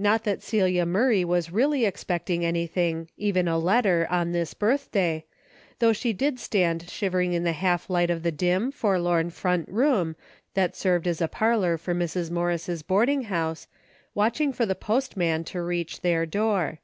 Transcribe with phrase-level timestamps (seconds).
[0.00, 5.24] ]^ot that Celia Murray was really expecting anything, even a letter, on this birthday,
[5.78, 10.16] though she did stand shivering in the half light of the dim, forlorn front room
[10.54, 12.28] that served as a par lor for Mrs.
[12.28, 13.68] Morris' boarding house,
[14.16, 16.80] watching for the postman to reach their door.